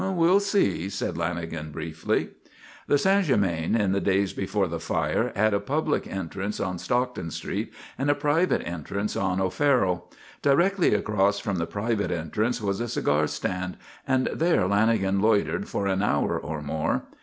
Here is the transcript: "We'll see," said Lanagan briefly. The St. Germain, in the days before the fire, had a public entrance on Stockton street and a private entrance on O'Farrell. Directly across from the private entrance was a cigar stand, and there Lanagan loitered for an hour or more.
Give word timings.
"We'll 0.01 0.39
see," 0.39 0.89
said 0.89 1.13
Lanagan 1.13 1.71
briefly. 1.71 2.29
The 2.87 2.97
St. 2.97 3.23
Germain, 3.27 3.75
in 3.75 3.91
the 3.91 4.01
days 4.01 4.33
before 4.33 4.67
the 4.67 4.79
fire, 4.79 5.31
had 5.35 5.53
a 5.53 5.59
public 5.59 6.07
entrance 6.07 6.59
on 6.59 6.79
Stockton 6.79 7.29
street 7.29 7.71
and 7.99 8.09
a 8.09 8.15
private 8.15 8.65
entrance 8.65 9.15
on 9.15 9.39
O'Farrell. 9.39 10.11
Directly 10.41 10.95
across 10.95 11.37
from 11.37 11.57
the 11.57 11.67
private 11.67 12.09
entrance 12.09 12.59
was 12.59 12.79
a 12.81 12.87
cigar 12.87 13.27
stand, 13.27 13.77
and 14.07 14.25
there 14.33 14.61
Lanagan 14.61 15.21
loitered 15.21 15.69
for 15.69 15.85
an 15.85 16.01
hour 16.01 16.35
or 16.35 16.63
more. 16.63 17.03